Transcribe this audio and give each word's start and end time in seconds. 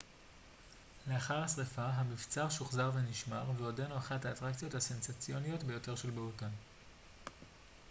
לאחר 1.07 1.43
השריפה 1.43 1.81
המבצר 1.81 2.49
שוחזר 2.49 2.91
ונשמר 2.93 3.43
ועודנו 3.57 3.97
אחת 3.97 4.25
האטרקציות 4.25 4.73
הסנסציוניות 4.75 5.63
ביותר 5.63 5.95
של 5.95 6.09
בהוטן 6.09 6.49